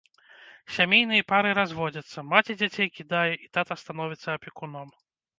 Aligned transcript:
Сямейныя 0.75 1.25
пары 1.31 1.49
разводзяцца, 1.59 2.23
маці 2.31 2.55
дзяцей 2.61 2.87
кідае 2.95 3.33
і 3.45 3.51
тата 3.57 3.77
становіцца 3.83 4.27
апекуном. 4.39 4.87